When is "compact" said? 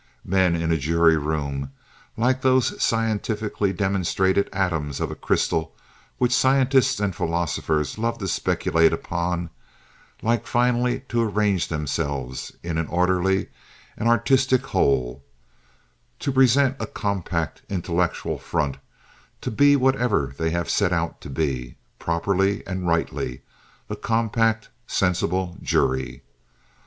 16.87-17.61, 23.97-24.69